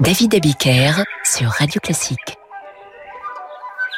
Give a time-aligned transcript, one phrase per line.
[0.00, 2.36] David Abiker sur Radio Classique.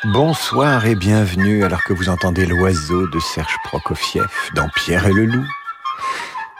[0.05, 5.25] Bonsoir et bienvenue alors que vous entendez l'oiseau de Serge Prokofiev dans Pierre et le
[5.25, 5.47] loup.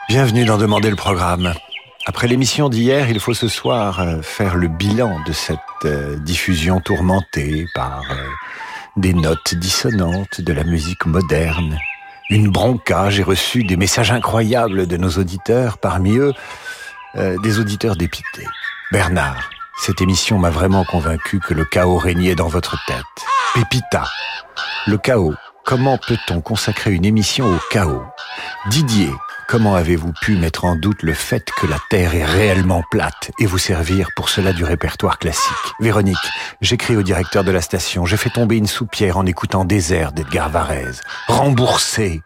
[0.09, 1.53] Bienvenue dans Demander le programme.
[2.07, 6.81] Après l'émission d'hier, il faut ce soir euh, faire le bilan de cette euh, diffusion
[6.81, 8.15] tourmentée par euh,
[8.95, 11.77] des notes dissonantes de la musique moderne.
[12.31, 16.33] Une bronca, j'ai reçu des messages incroyables de nos auditeurs, parmi eux
[17.15, 18.45] des auditeurs dépités.
[18.89, 23.03] Bernard, cette émission m'a vraiment convaincu que le chaos régnait dans votre tête.
[23.53, 24.05] Pépita,
[24.85, 25.35] le chaos.
[25.65, 28.05] Comment peut-on consacrer une émission au chaos?
[28.67, 29.11] Didier,
[29.49, 33.45] comment avez-vous pu mettre en doute le fait que la Terre est réellement plate et
[33.45, 35.73] vous servir pour cela du répertoire classique?
[35.81, 36.15] Véronique,
[36.61, 40.49] j'écris au directeur de la station, j'ai fait tomber une soupière en écoutant Désert d'Edgar
[40.49, 41.01] Varèse.
[41.27, 42.21] Remboursé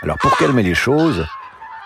[0.00, 1.26] Alors pour calmer les choses,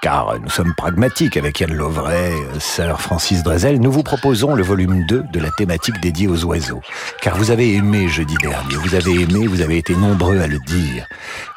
[0.05, 5.07] car nous sommes pragmatiques avec Yann Lovray, Sir Francis Drezel, nous vous proposons le volume
[5.07, 6.83] 2 de la thématique dédiée aux oiseaux.
[7.23, 10.59] Car vous avez aimé jeudi dernier, vous avez aimé, vous avez été nombreux à le
[10.59, 11.07] dire.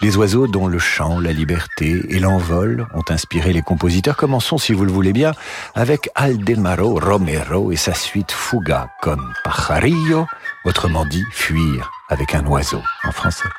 [0.02, 4.16] Les oiseaux dont le chant, la liberté et l'envol ont inspiré les compositeurs.
[4.16, 5.34] Commençons, si vous le voulez bien,
[5.76, 10.26] avec Aldemaro Romero et sa suite Fuga con pajarillo,
[10.64, 13.50] autrement dit fuir avec un oiseau en français.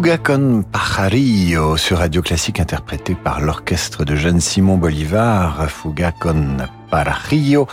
[0.00, 6.66] Fuga con Pajarillo sur Radio Classique interprété par l'orchestre de Jeanne Simon Bolivar, Fuga con
[6.90, 7.68] Pajarillo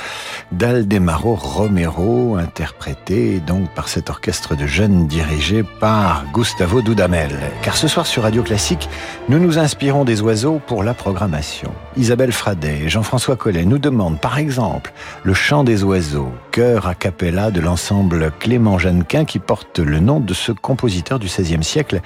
[0.51, 7.31] d'Aldemaro Romero, interprété donc par cet orchestre de jeunes dirigé par Gustavo Dudamel.
[7.61, 8.89] Car ce soir sur Radio Classique,
[9.29, 11.71] nous nous inspirons des oiseaux pour la programmation.
[11.97, 16.95] Isabelle Fradet et Jean-François Collet nous demandent par exemple le chant des oiseaux, chœur a
[16.95, 22.01] cappella de l'ensemble Clément Jeannequin qui porte le nom de ce compositeur du XVIe siècle,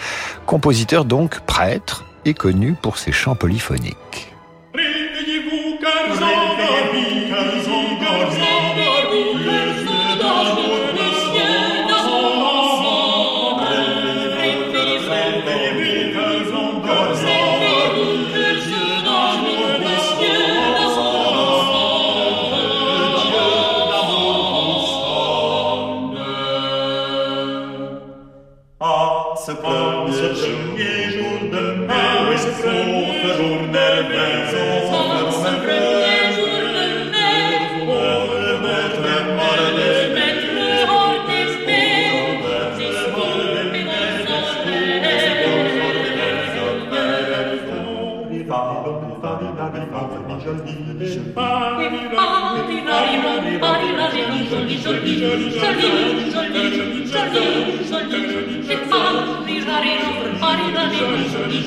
[0.45, 4.31] compositeur donc prêtre et connu pour ses chants polyphoniques.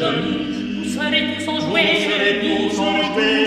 [0.04, 3.46] Vous serez tous en jouer, vous serez tous en jouer,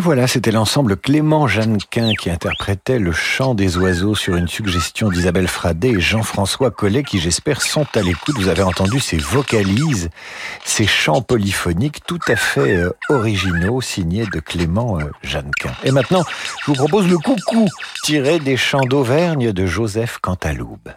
[0.00, 5.48] voilà, c'était l'ensemble Clément Jeannequin qui interprétait le chant des oiseaux sur une suggestion d'Isabelle
[5.48, 8.36] Fradet et Jean-François Collet qui j'espère sont à l'écoute.
[8.36, 10.10] Vous avez entendu ces vocalises,
[10.64, 15.72] ces chants polyphoniques tout à fait euh, originaux signés de Clément euh, Jeannequin.
[15.84, 16.24] Et maintenant,
[16.64, 17.66] je vous propose le coucou
[18.02, 20.90] tiré des chants d'Auvergne de Joseph Cantaloube.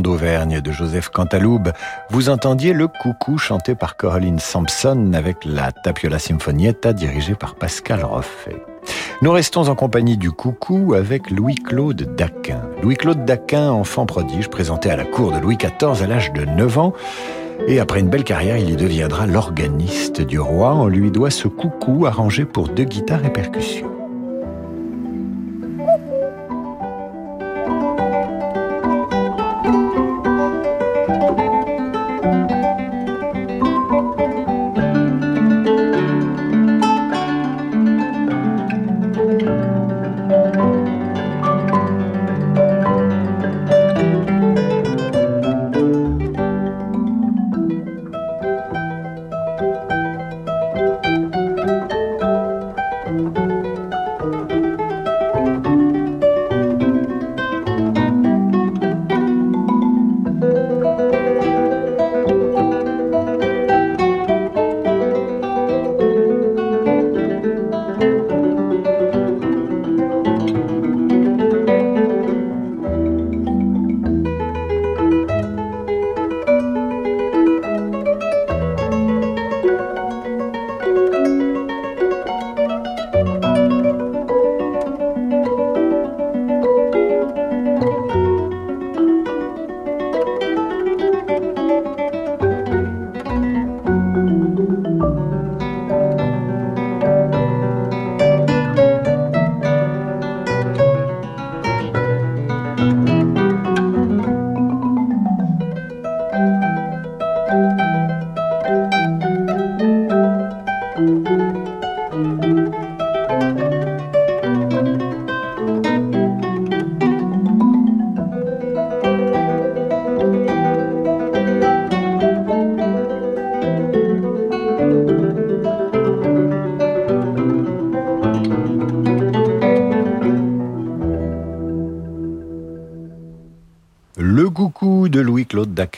[0.00, 1.72] d'Auvergne de Joseph Cantaloube,
[2.10, 8.04] vous entendiez le coucou chanté par Caroline Sampson avec la Tapiola Sinfonietta dirigée par Pascal
[8.04, 8.62] Roffet.
[9.22, 12.62] Nous restons en compagnie du coucou avec Louis-Claude Daquin.
[12.82, 16.78] Louis-Claude Daquin, enfant prodige, présenté à la cour de Louis XIV à l'âge de 9
[16.78, 16.92] ans,
[17.66, 20.74] et après une belle carrière, il y deviendra l'organiste du roi.
[20.74, 23.93] On lui doit ce coucou arrangé pour deux guitares et percussions.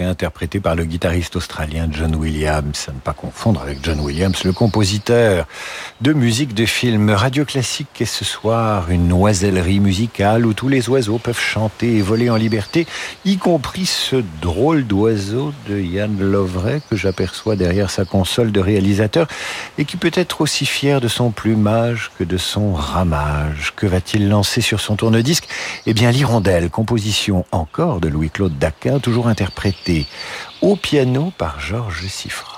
[0.00, 2.86] Interprété par le guitariste australien John Williams.
[2.88, 5.46] À ne pas confondre avec John Williams, le compositeur
[6.00, 7.10] de musique de film.
[7.10, 12.02] Radio Classique est ce soir une noisellerie musicale où tous les oiseaux peuvent chanter et
[12.02, 12.86] voler en liberté,
[13.24, 19.26] y compris ce drôle d'oiseau de Yann Lovray que j'aperçois derrière sa console de réalisateur
[19.78, 23.72] et qui peut être aussi fier de son plumage que de son ramage.
[23.76, 25.48] Que va-t-il lancer sur son tourne-disque?
[25.86, 30.06] Eh bien, l'Hirondelle, composition encore de Louis-Claude Daquin, toujours interprétée
[30.62, 32.55] au piano par Georges Siffre.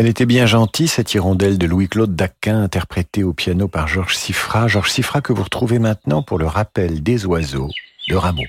[0.00, 4.66] Elle était bien gentille, cette hirondelle de Louis-Claude Daquin, interprétée au piano par Georges Siffra.
[4.66, 7.68] Georges Siffra que vous retrouvez maintenant pour le rappel des oiseaux
[8.08, 8.44] de Rameau.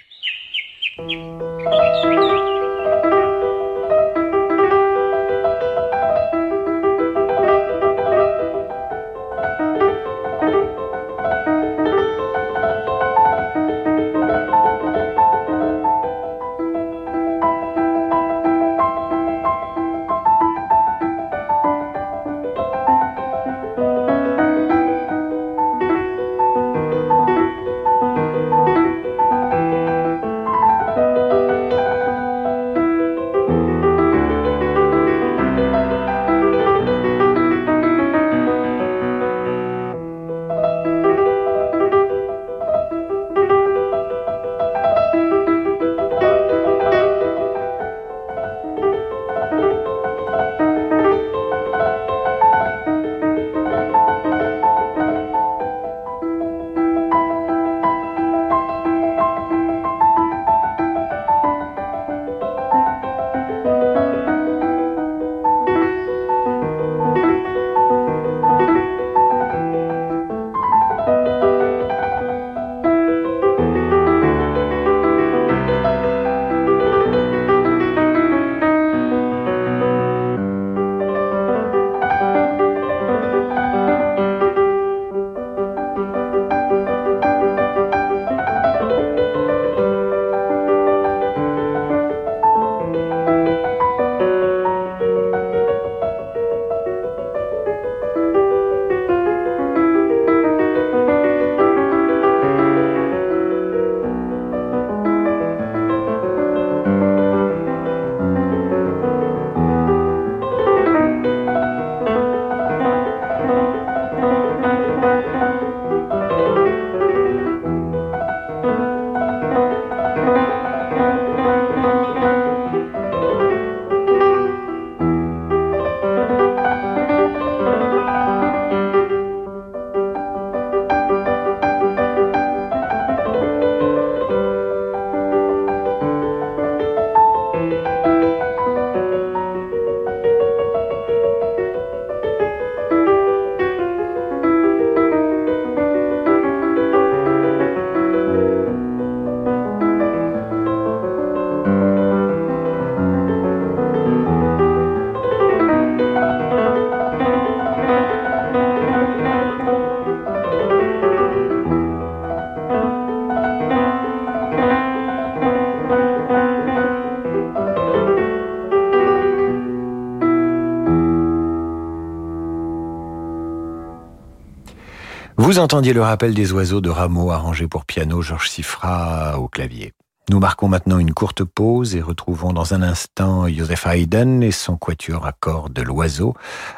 [175.51, 179.91] Vous entendiez le rappel des oiseaux de Rameau arrangé pour piano, Georges Siffra au clavier.
[180.29, 184.77] Nous marquons maintenant une courte pause et retrouvons dans un instant Joseph Haydn et son
[184.77, 186.35] quatuor à cordes de l'oiseau,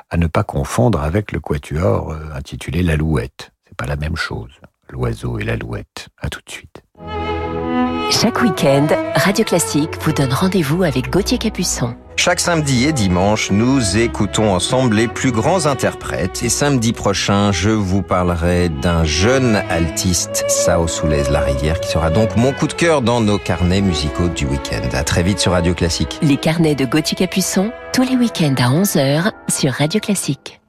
[0.09, 3.51] à ne pas confondre avec le quatuor euh, intitulé L'alouette.
[3.67, 4.53] C'est pas la même chose.
[4.89, 6.07] L'oiseau et l'alouette.
[6.19, 6.81] À tout de suite.
[8.09, 11.95] Chaque week-end, Radio Classique vous donne rendez-vous avec Gauthier Capuçon.
[12.15, 16.41] Chaque samedi et dimanche, nous écoutons ensemble les plus grands interprètes.
[16.43, 22.09] Et samedi prochain, je vous parlerai d'un jeune altiste, Sao Soulez La Rivière, qui sera
[22.09, 24.87] donc mon coup de cœur dans nos carnets musicaux du week-end.
[24.93, 26.19] À très vite sur Radio Classique.
[26.21, 30.62] Les carnets de Gauthier Capuçon, tous les week-ends à 11h sur Radio Classique.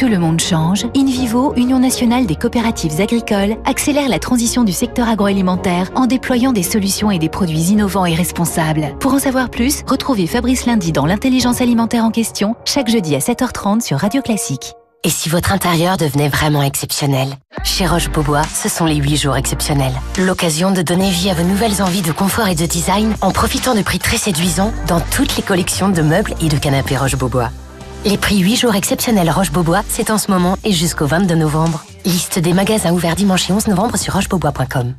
[0.00, 5.10] Que le monde change, InVivo, Union nationale des coopératives agricoles, accélère la transition du secteur
[5.10, 8.96] agroalimentaire en déployant des solutions et des produits innovants et responsables.
[8.98, 13.18] Pour en savoir plus, retrouvez Fabrice Lundi dans l'intelligence alimentaire en question, chaque jeudi à
[13.18, 14.72] 7h30 sur Radio Classique.
[15.04, 17.36] Et si votre intérieur devenait vraiment exceptionnel?
[17.62, 19.92] Chez Roche-Beaubois, ce sont les 8 jours exceptionnels.
[20.18, 23.74] L'occasion de donner vie à vos nouvelles envies de confort et de design en profitant
[23.74, 27.50] de prix très séduisants dans toutes les collections de meubles et de canapés Roche-Beaubois.
[28.06, 31.84] Les prix 8 jours exceptionnels Roche-Beaubois, c'est en ce moment et jusqu'au 22 novembre.
[32.06, 34.94] Liste des magasins ouverts dimanche et 11 novembre sur rochebeaubois.com.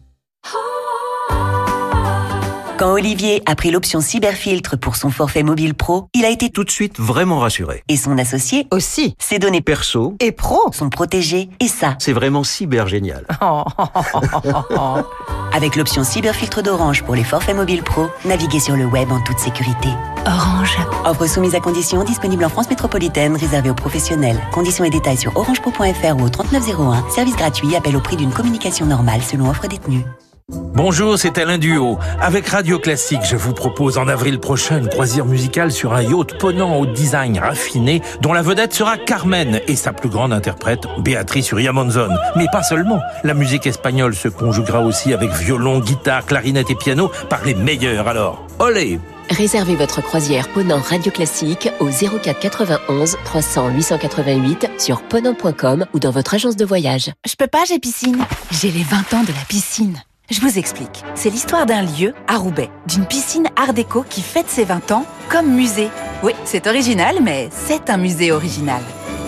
[2.82, 6.64] Quand Olivier a pris l'option cyberfiltre pour son forfait mobile pro, il a été tout
[6.64, 7.84] de suite vraiment rassuré.
[7.90, 9.14] Et son associé aussi.
[9.20, 13.28] Ses données perso et pro sont protégées et ça, c'est vraiment cyber génial.
[15.54, 19.38] Avec l'option cyberfiltre d'Orange pour les forfaits mobiles pro, naviguez sur le web en toute
[19.38, 19.90] sécurité.
[20.26, 20.76] Orange.
[21.06, 24.42] Offre soumise à conditions, disponible en France métropolitaine, réservée aux professionnels.
[24.52, 27.12] Conditions et détails sur orangepro.fr ou au 3901.
[27.12, 30.04] Service gratuit, appel au prix d'une communication normale selon offre détenue.
[30.50, 32.00] Bonjour, c'est Alain Duo.
[32.20, 36.38] Avec Radio Classique, je vous propose en avril prochain une croisière musicale sur un yacht
[36.40, 41.52] ponant au design raffiné, dont la vedette sera Carmen et sa plus grande interprète, Béatrice
[41.52, 42.10] Uria Monzon.
[42.36, 43.00] Mais pas seulement.
[43.24, 48.08] La musique espagnole se conjuguera aussi avec violon, guitare, clarinette et piano par les meilleurs.
[48.08, 49.00] Alors, olé
[49.30, 56.12] Réservez votre croisière Ponant Radio Classique au 04 91 300 888 sur ponant.com ou dans
[56.12, 57.12] votre agence de voyage.
[57.26, 58.26] Je peux pas, j'ai piscine.
[58.52, 60.02] J'ai les 20 ans de la piscine.
[60.32, 61.04] Je vous explique.
[61.14, 65.06] C'est l'histoire d'un lieu à Roubaix, d'une piscine art déco qui fête ses 20 ans
[65.28, 65.90] comme musée.
[66.24, 68.82] Oui, c'est original, mais c'est un musée original.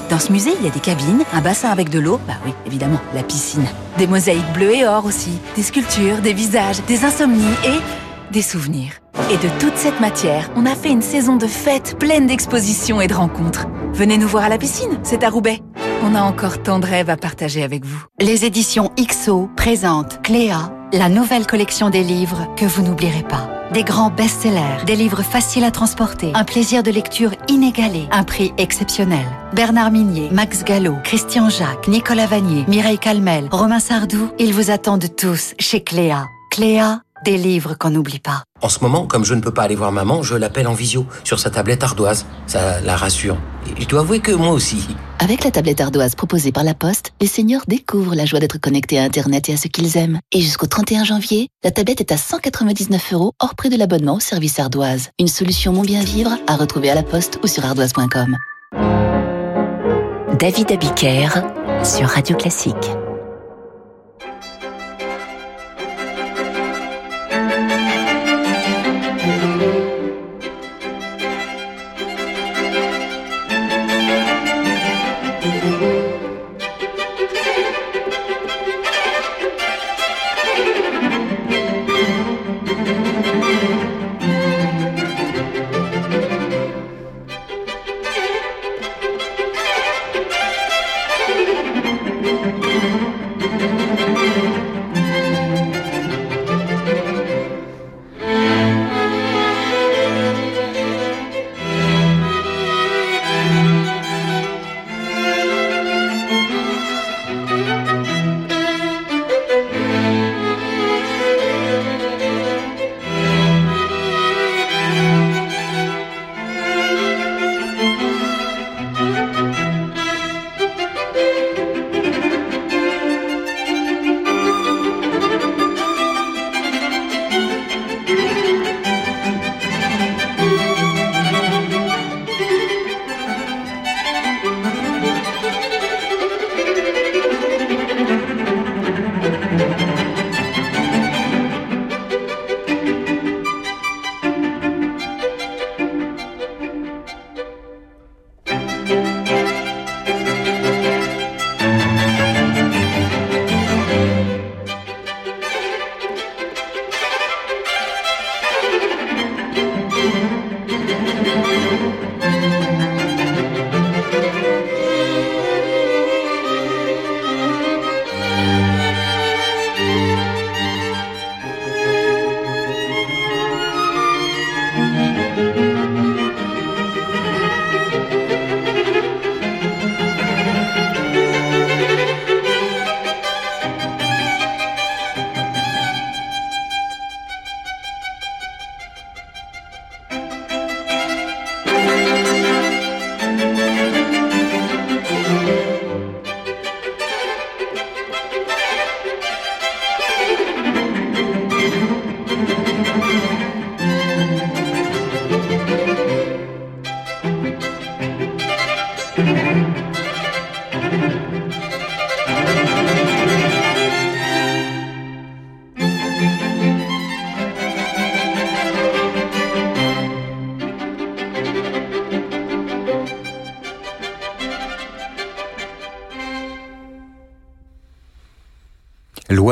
[0.10, 2.54] Dans ce musée, il y a des cabines, un bassin avec de l'eau, bah oui,
[2.66, 3.66] évidemment, la piscine.
[3.98, 8.94] Des mosaïques bleues et or aussi, des sculptures, des visages, des insomnies et des souvenirs.
[9.30, 13.08] Et de toute cette matière, on a fait une saison de fêtes pleine d'expositions et
[13.08, 13.68] de rencontres.
[13.92, 15.60] Venez nous voir à la piscine, c'est à Roubaix.
[16.06, 18.04] On a encore tant de rêves à partager avec vous.
[18.20, 23.50] Les éditions XO présentent Cléa, la nouvelle collection des livres que vous n'oublierez pas.
[23.72, 28.52] Des grands best-sellers, des livres faciles à transporter, un plaisir de lecture inégalé, un prix
[28.58, 29.26] exceptionnel.
[29.54, 35.16] Bernard Minier, Max Gallo, Christian Jacques, Nicolas Vanier, Mireille Calmel, Romain Sardou, ils vous attendent
[35.16, 36.28] tous chez Cléa.
[36.52, 38.44] Cléa, des livres qu'on n'oublie pas.
[38.62, 41.06] En ce moment, comme je ne peux pas aller voir maman, je l'appelle en visio,
[41.24, 42.26] sur sa tablette ardoise.
[42.48, 43.38] Ça la rassure.
[43.78, 44.88] Et je dois avouer que moi aussi.
[45.20, 49.00] Avec la tablette ardoise proposée par la Poste, les seniors découvrent la joie d'être connectés
[49.00, 50.20] à Internet et à ce qu'ils aiment.
[50.32, 54.20] Et jusqu'au 31 janvier, la tablette est à 199 euros hors prix de l'abonnement au
[54.20, 55.10] service ardoise.
[55.20, 58.38] Une solution mon bien vivre à retrouver à la Poste ou sur ardoise.com.
[60.40, 61.30] David Abiker
[61.84, 63.03] sur Radio Classique.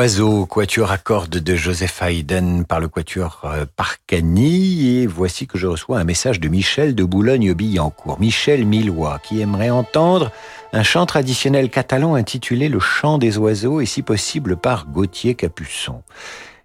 [0.02, 4.96] L'oiseau, quatuor à cordes de Joseph Haydn par le quatuor euh, Parcani.
[4.96, 8.18] Et voici que je reçois un message de Michel de Boulogne-Billancourt.
[8.18, 10.32] Michel Millois, qui aimerait entendre
[10.72, 16.02] un chant traditionnel catalan intitulé Le chant des oiseaux et si possible par Gauthier Capuçon.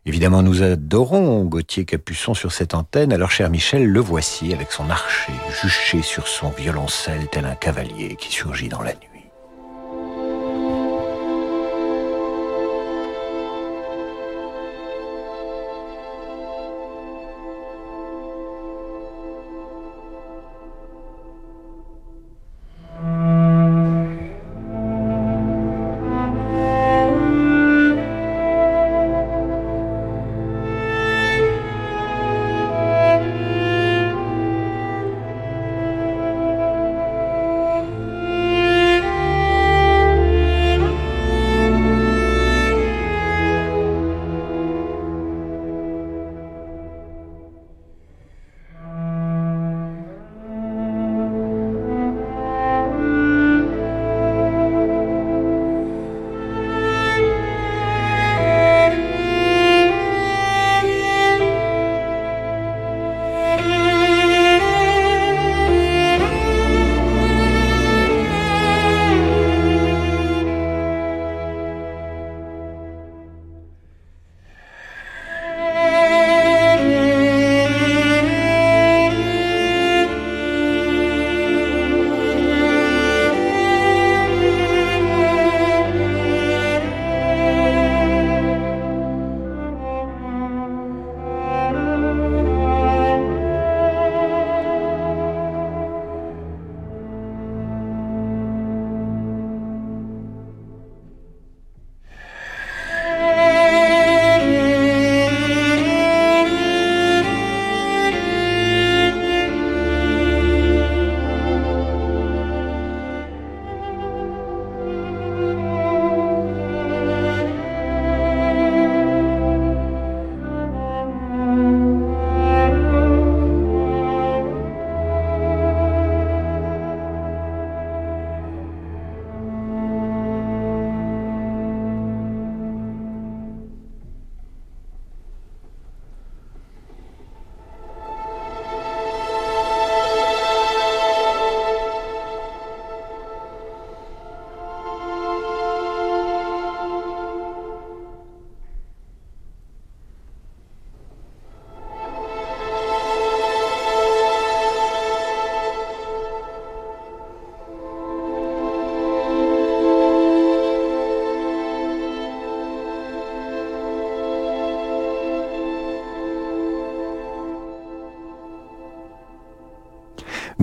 [0.08, 4.90] Évidemment, nous adorons Gauthier Capuçon sur cette antenne, alors cher Michel, le voici avec son
[4.90, 9.17] archer juché sur son violoncelle tel un cavalier qui surgit dans la nuit.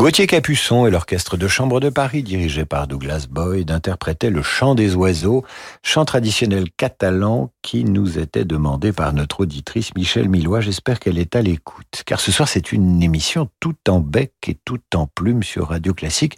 [0.05, 4.75] Gauthier Capuçon et l'orchestre de chambre de Paris, dirigé par Douglas Boyd, interprétaient le chant
[4.75, 5.47] des oiseaux,
[5.83, 10.61] chant traditionnel catalan qui nous était demandé par notre auditrice Michel Millois.
[10.61, 14.59] J'espère qu'elle est à l'écoute, car ce soir c'est une émission tout en bec et
[14.67, 16.37] tout en plume sur Radio Classique,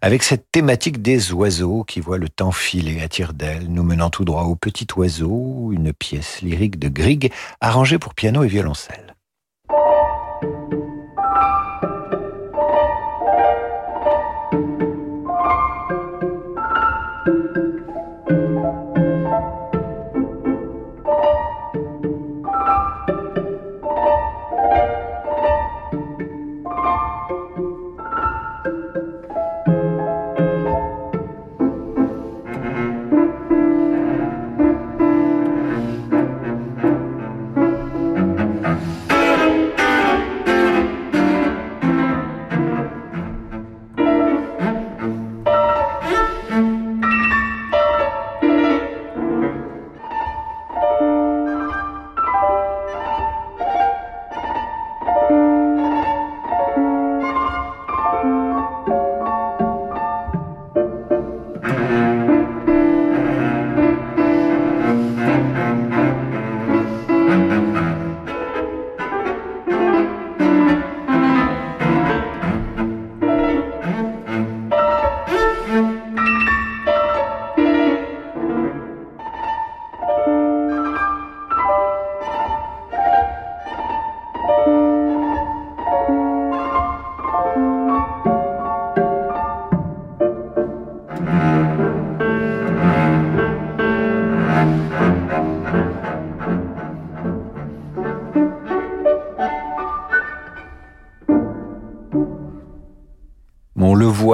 [0.00, 4.10] avec cette thématique des oiseaux qui voit le temps filer à tire d'aile, nous menant
[4.10, 9.17] tout droit au petit oiseau, une pièce lyrique de Grieg, arrangée pour piano et violoncelle.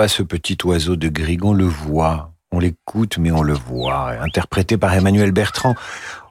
[0.08, 2.32] Ce petit oiseau de Grigon, le voit?
[2.52, 4.10] On l'écoute, mais on le voit.
[4.20, 5.74] Interprété par Emmanuel Bertrand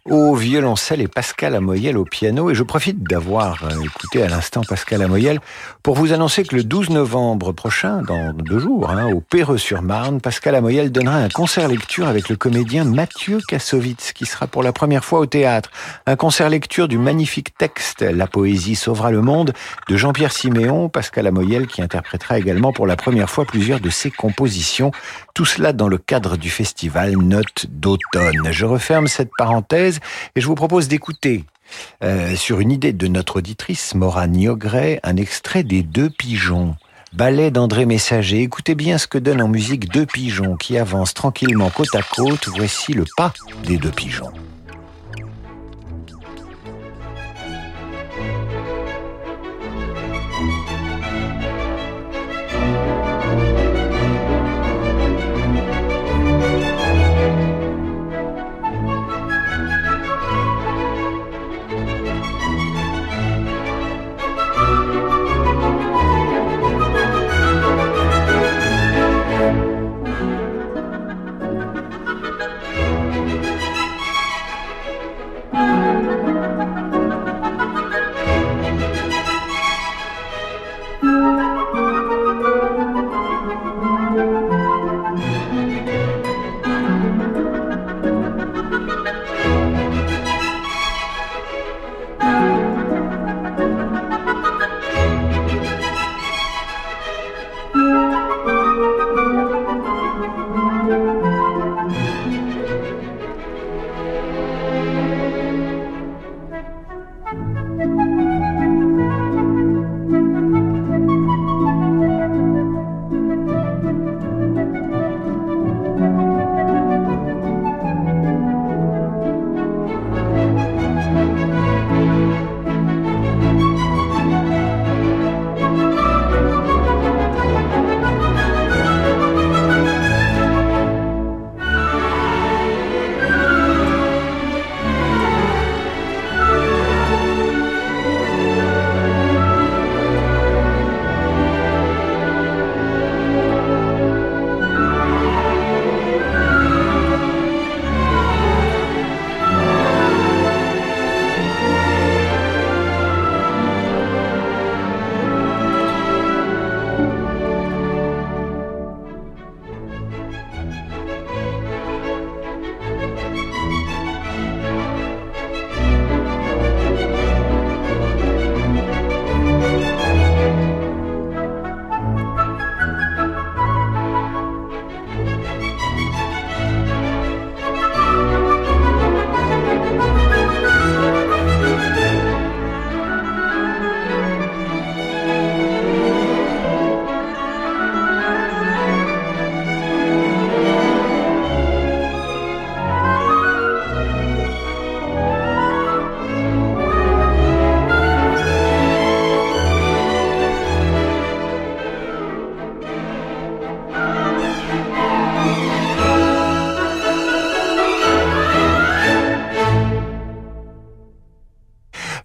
[0.09, 2.49] au violoncelle et Pascal Amoyel au piano.
[2.51, 5.39] Et je profite d'avoir euh, écouté à l'instant Pascal Amoyel
[5.81, 10.55] pour vous annoncer que le 12 novembre prochain, dans deux jours, hein, au Péreux-sur-Marne, Pascal
[10.55, 15.05] Amoyel donnera un concert lecture avec le comédien Mathieu Kassovitz, qui sera pour la première
[15.05, 15.71] fois au théâtre.
[16.05, 19.53] Un concert lecture du magnifique texte La poésie sauvera le monde
[19.87, 24.11] de Jean-Pierre Siméon, Pascal Amoyel qui interprétera également pour la première fois plusieurs de ses
[24.11, 24.91] compositions.
[25.33, 28.51] Tout cela dans le cadre du festival Notes d'automne.
[28.51, 29.92] Je referme cette parenthèse
[30.35, 31.43] et je vous propose d'écouter
[32.03, 36.75] euh, sur une idée de notre auditrice Maura Niogret un extrait des Deux Pigeons.
[37.13, 38.41] Ballet d'André Messager.
[38.41, 42.47] Écoutez bien ce que donne en musique deux pigeons qui avancent tranquillement côte à côte.
[42.47, 43.33] Voici le pas
[43.67, 44.31] des deux pigeons.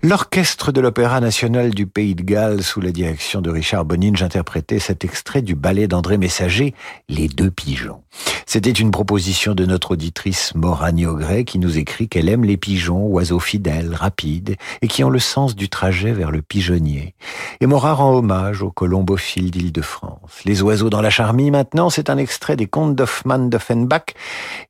[0.09, 4.79] L'orchestre de l'Opéra national du Pays de Galles, sous la direction de Richard Boninge, interprétait
[4.79, 6.75] cet extrait du ballet d'André Messager,
[7.11, 8.03] Les deux pigeons.
[8.47, 13.05] C'était une proposition de notre auditrice Morane Gray qui nous écrit qu'elle aime les pigeons,
[13.05, 17.15] oiseaux fidèles, rapides, et qui ont le sens du trajet vers le pigeonnier.
[17.61, 20.41] Et Mora rend hommage aux colombophiles d'Île-de-France.
[20.47, 24.15] Les oiseaux dans la charmille maintenant, c'est un extrait des contes d'Hoffmann d'Offenbach,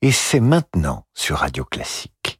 [0.03, 2.38] et c'est maintenant sur Radio Classique.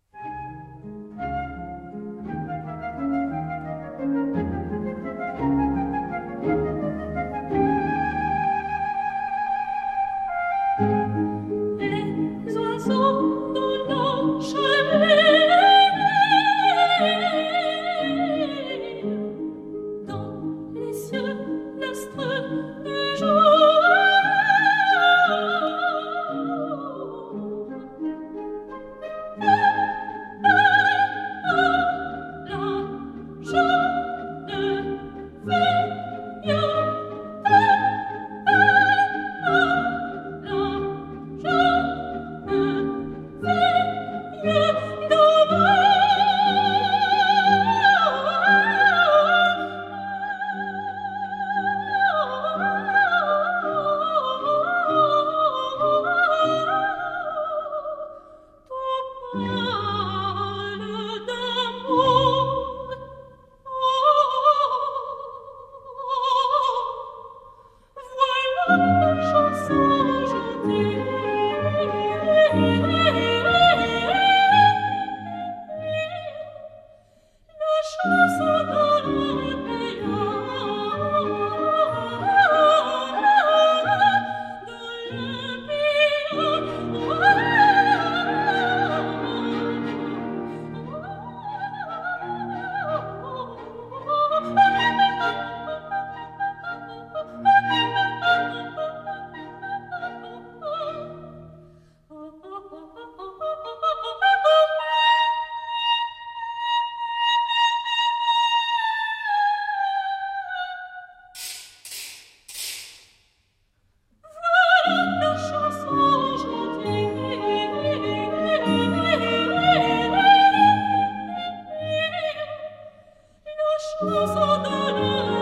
[123.99, 125.38] Schloss Adana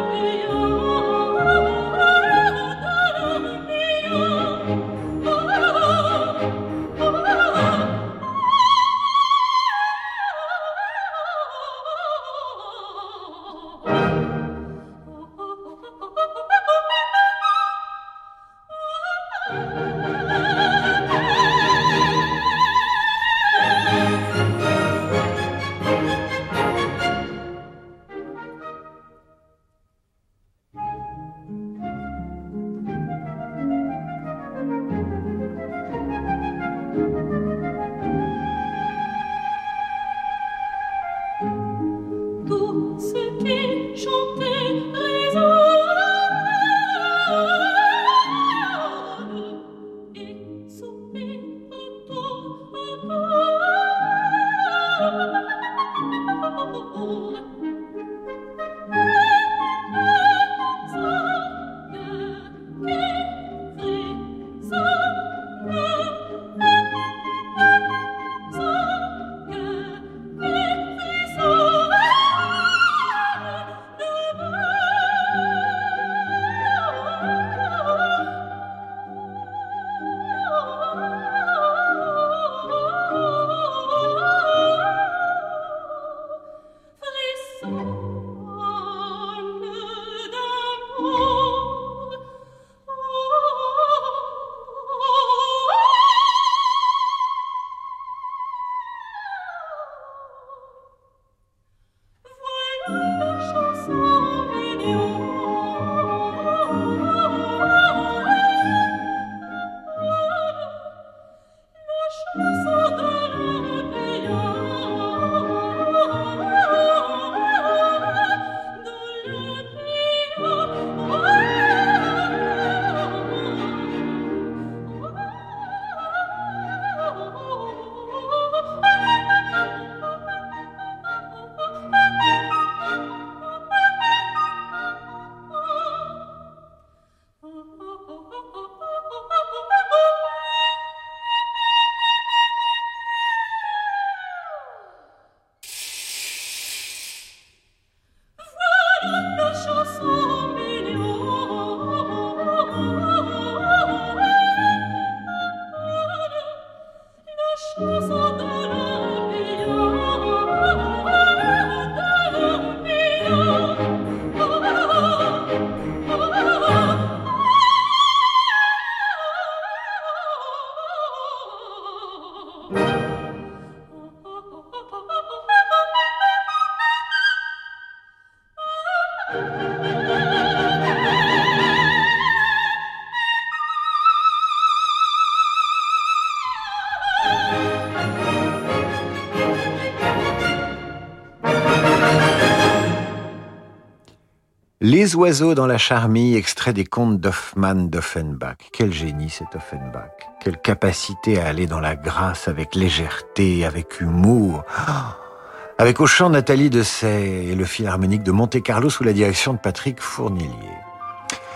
[194.89, 198.59] Les oiseaux dans la charmille, extrait des contes d'Hoffmann d'Offenbach.
[198.73, 200.13] Quel génie cet Offenbach.
[200.41, 204.63] Quelle capacité à aller dans la grâce avec légèreté, avec humour.
[205.79, 210.01] Avec au chant Nathalie Dessay et le Philharmonique de Monte-Carlo sous la direction de Patrick
[210.01, 210.79] Fournilier.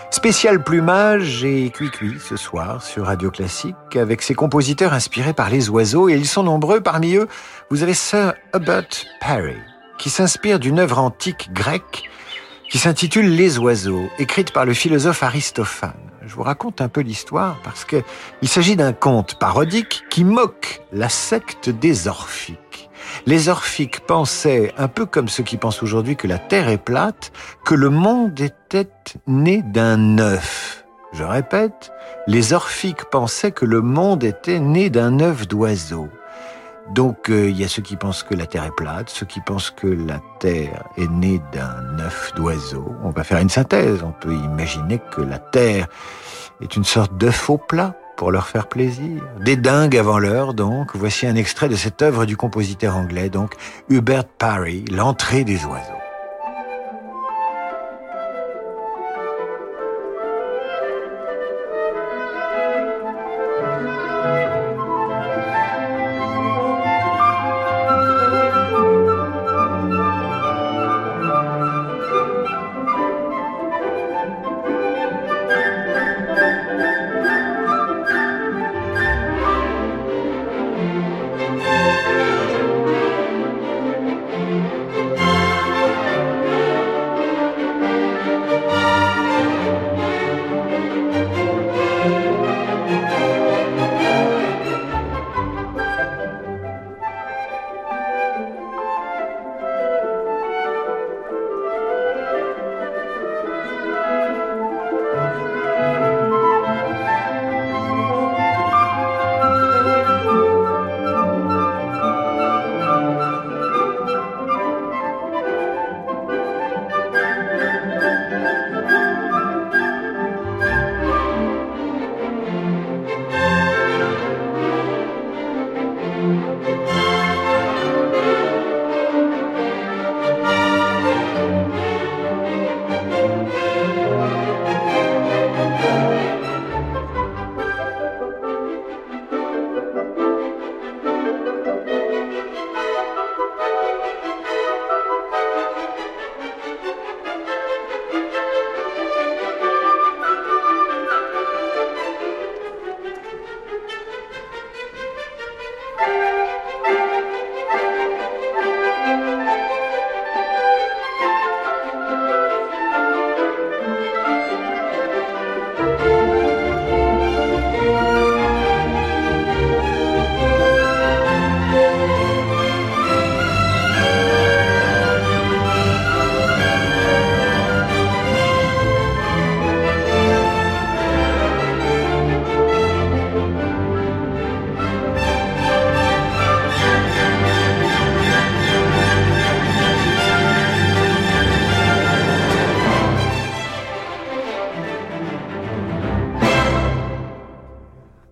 [0.09, 5.69] Spécial plumage et cuit-cuit ce soir sur Radio Classique avec ses compositeurs inspirés par les
[5.69, 6.81] oiseaux et ils sont nombreux.
[6.81, 7.29] Parmi eux,
[7.69, 8.89] vous avez Sir Hubert
[9.21, 9.55] Parry
[9.97, 12.10] qui s'inspire d'une œuvre antique grecque
[12.71, 15.91] qui s'intitule Les oiseaux, écrite par le philosophe Aristophane.
[16.25, 18.01] Je vous raconte un peu l'histoire parce que
[18.41, 22.89] il s'agit d'un conte parodique qui moque la secte des Orphiques.
[23.25, 27.33] Les Orphiques pensaient, un peu comme ceux qui pensent aujourd'hui que la Terre est plate,
[27.65, 28.87] que le monde était
[29.27, 30.85] né d'un œuf.
[31.11, 31.91] Je répète,
[32.25, 36.07] les Orphiques pensaient que le monde était né d'un œuf d'oiseau.
[36.93, 39.39] Donc euh, il y a ceux qui pensent que la Terre est plate, ceux qui
[39.39, 42.85] pensent que la Terre est née d'un œuf d'oiseau.
[43.03, 44.03] On va faire une synthèse.
[44.03, 45.87] On peut imaginer que la Terre
[46.61, 49.23] est une sorte d'œuf au plat pour leur faire plaisir.
[49.39, 50.95] Des dingues avant l'heure, donc.
[50.95, 53.55] Voici un extrait de cette œuvre du compositeur anglais, donc
[53.89, 56.00] Hubert Parry, L'entrée des oiseaux.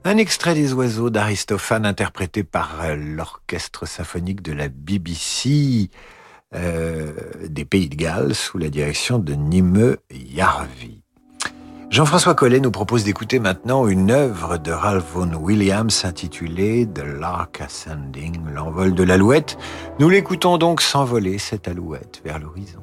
[0.10, 5.92] Un extrait des oiseaux d'Aristophane interprété par euh, l'orchestre symphonique de la BBC
[6.56, 7.14] euh,
[7.48, 11.04] des Pays de Galles sous la direction de Nime Yarvi.
[11.92, 17.62] Jean-François Collet nous propose d'écouter maintenant une œuvre de Ralph Vaughan Williams intitulée The Lark
[17.62, 19.60] Ascending, l'envol de l'alouette.
[20.00, 22.82] Nous l'écoutons donc s'envoler cette alouette vers l'horizon.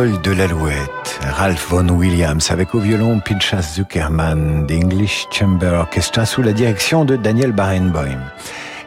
[0.00, 6.54] De l'alouette, Ralph Vaughan Williams avec au violon Pinchas Zuckerman d'English Chamber Orchestra sous la
[6.54, 8.18] direction de Daniel Barenboim.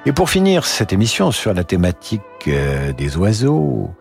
[0.07, 3.91] Et pour finir cette émission sur la thématique euh, des oiseaux,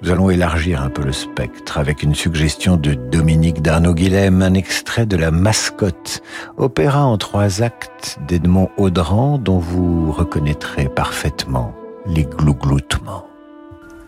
[0.00, 5.04] nous allons élargir un peu le spectre avec une suggestion de Dominique Darnaud-Guilhem, un extrait
[5.04, 6.22] de La Mascotte,
[6.56, 11.74] opéra en trois actes d'Edmond Audran dont vous reconnaîtrez parfaitement
[12.06, 13.33] les glougloutements.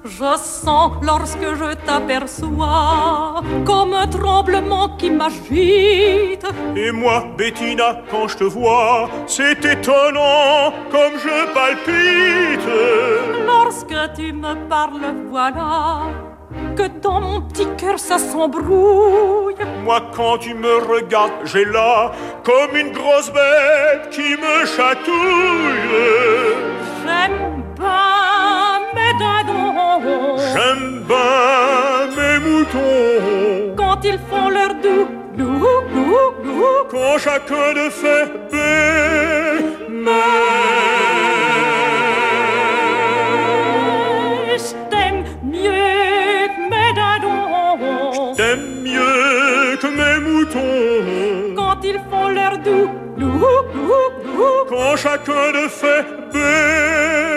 [0.09, 6.47] Je sens lorsque je t'aperçois comme un tremblement qui m'agite.
[6.77, 12.69] Et moi, Bettina, quand je te vois, c'est étonnant comme je palpite.
[13.47, 16.03] Lorsque tu me parles, voilà
[16.77, 19.57] que dans mon petit cœur ça s'embrouille.
[19.83, 22.13] Moi, quand tu me regardes, j'ai là
[22.45, 25.97] comme une grosse bête qui me chatouille.
[27.05, 28.46] J'aime pas
[29.99, 33.75] J'aime bien mes moutons.
[33.77, 35.59] Quand ils font leur doux lou
[35.95, 40.13] lou lou quand chacun de fait bé mais
[44.59, 51.55] je t'aime mieux que mes dindons J't'aime mieux que mes moutons.
[51.57, 57.36] Quand ils font leur doux lou lou quand chacun de fait bé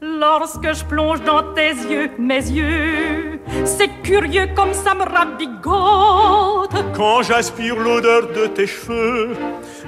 [0.00, 6.70] Lorsque je plonge dans tes yeux, mes yeux, c'est curieux comme ça me ravigote.
[6.94, 9.30] Quand j'aspire l'odeur de tes cheveux,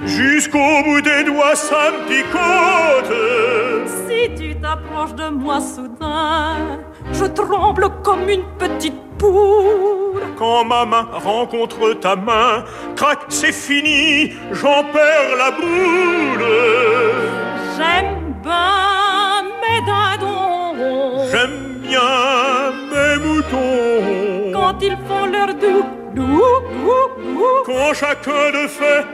[0.05, 3.87] jusqu'au bout des doigts ça me picote.
[4.07, 6.79] Si tu t'approches de moi soudain,
[7.11, 10.23] je tremble comme une petite poule.
[10.37, 12.63] Quand ma main rencontre ta main,
[12.95, 16.45] crac, c'est fini, j'en perds la boule.
[17.77, 22.78] J'aime bien mes dindons J'aime bien
[23.51, 25.83] quand ils font leur doux
[26.15, 26.99] lou lou
[27.35, 27.63] lou.
[27.65, 29.05] quand chacun de fait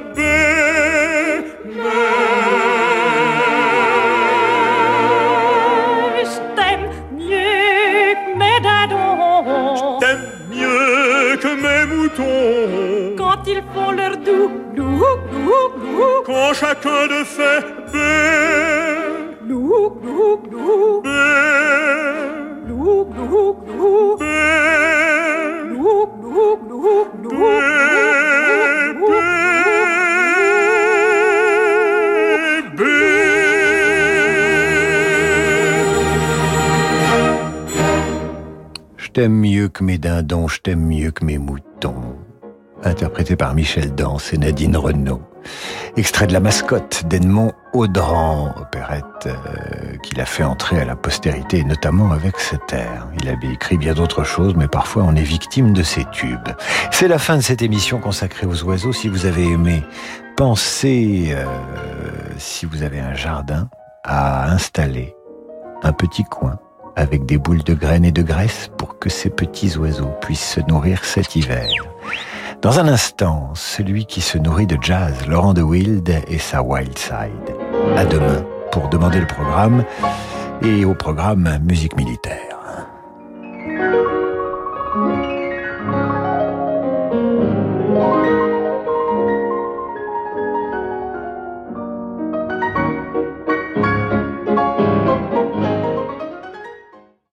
[6.06, 13.16] Mais je t'aime mieux que mes dindons T'aimes mieux que mes moutons.
[13.18, 15.00] Quand ils font leur doux lou
[15.34, 18.14] lou lou quand chacun de fait bé
[19.48, 21.26] lou lou lou bé
[22.68, 24.15] lou lou
[39.16, 42.25] t'aime mieux que mes dindons, je t'aime mieux que mes moutons.
[42.86, 45.22] Interprété par Michel Dance et Nadine Renaud.
[45.98, 51.64] Extrait de La Mascotte d'Edmond Audran, opérette euh, qu'il a fait entrer à la postérité,
[51.64, 53.08] notamment avec cet air.
[53.20, 56.50] Il avait écrit bien d'autres choses, mais parfois on est victime de ses tubes.
[56.92, 58.94] C'est la fin de cette émission consacrée aux oiseaux.
[58.94, 59.84] Si vous avez aimé,
[60.38, 61.46] pensez, euh,
[62.38, 63.68] si vous avez un jardin,
[64.04, 65.16] à installer
[65.82, 66.60] un petit coin
[66.96, 70.62] avec des boules de graines et de graisse pour que ces petits oiseaux puissent se
[70.62, 71.68] nourrir cet hiver.
[72.66, 76.98] Dans un instant, celui qui se nourrit de jazz, Laurent de Wild et sa Wild
[76.98, 77.56] Side.
[77.96, 79.86] À demain pour demander le programme
[80.64, 82.55] et au programme musique militaire.